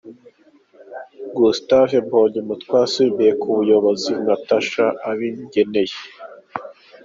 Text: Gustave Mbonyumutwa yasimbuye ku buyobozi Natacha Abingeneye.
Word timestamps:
Gustave 1.37 1.95
Mbonyumutwa 2.05 2.75
yasimbuye 2.83 3.31
ku 3.41 3.47
buyobozi 3.57 4.11
Natacha 4.25 4.85
Abingeneye. 5.09 5.95